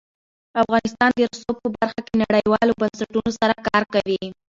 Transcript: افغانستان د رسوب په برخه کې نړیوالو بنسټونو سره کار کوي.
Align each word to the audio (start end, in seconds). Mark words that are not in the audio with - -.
افغانستان 0.61 1.09
د 1.15 1.19
رسوب 1.31 1.55
په 1.63 1.69
برخه 1.77 2.01
کې 2.07 2.15
نړیوالو 2.23 2.77
بنسټونو 2.81 3.29
سره 3.39 3.53
کار 3.67 3.83
کوي. 3.93 4.23